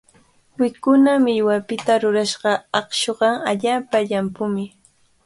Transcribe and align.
Wikuña 0.59 1.13
millwapita 1.25 1.93
rurashqa 2.01 2.51
aqshuqa 2.79 3.29
allaapa 3.49 3.97
llampumi. 4.07 4.65